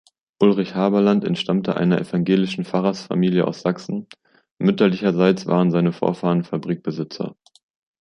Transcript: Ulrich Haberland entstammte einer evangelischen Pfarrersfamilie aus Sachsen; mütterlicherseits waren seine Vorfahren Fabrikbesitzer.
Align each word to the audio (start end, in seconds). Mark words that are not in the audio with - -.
Ulrich 0.39 0.73
Haberland 0.73 1.23
entstammte 1.23 1.77
einer 1.77 2.01
evangelischen 2.01 2.65
Pfarrersfamilie 2.65 3.45
aus 3.45 3.61
Sachsen; 3.61 4.07
mütterlicherseits 4.57 5.45
waren 5.45 5.69
seine 5.69 5.93
Vorfahren 5.93 6.43
Fabrikbesitzer. 6.43 7.35